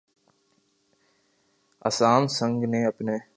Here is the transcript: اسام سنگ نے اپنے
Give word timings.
اسام 1.81 2.27
سنگ 2.27 2.63
نے 2.63 2.85
اپنے 2.85 3.17